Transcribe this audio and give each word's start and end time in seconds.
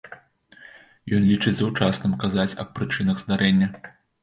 Ён 1.17 1.21
лічыць 1.33 1.53
заўчасным 1.59 2.17
казаць 2.25 2.57
аб 2.65 2.73
прычынах 2.81 3.23
здарэння. 3.27 3.73